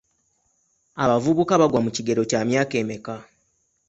Abavubuka 1.03 1.53
bagwa 1.61 1.79
mu 1.85 1.89
kigero 1.95 2.21
kya 2.29 2.41
myaka 2.49 2.73
emeka? 2.81 3.15